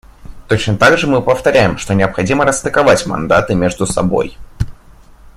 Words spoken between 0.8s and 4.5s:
же мы повторяем, что необходимо расстыковать мандаты между собой.